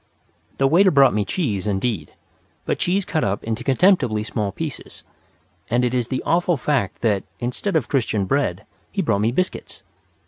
The 0.57 0.65
waiter 0.65 0.89
brought 0.89 1.13
me 1.13 1.23
cheese, 1.23 1.67
indeed, 1.67 2.11
but 2.65 2.79
cheese 2.79 3.05
cut 3.05 3.23
up 3.23 3.43
into 3.43 3.63
contemptibly 3.63 4.23
small 4.23 4.51
pieces; 4.51 5.03
and 5.69 5.85
it 5.85 5.93
is 5.93 6.07
the 6.07 6.23
awful 6.25 6.57
fact 6.57 7.03
that, 7.03 7.23
instead 7.39 7.75
of 7.75 7.87
Christian 7.87 8.25
bread, 8.25 8.65
he 8.91 9.03
brought 9.03 9.19
me 9.21 9.31
biscuits. 9.31 9.83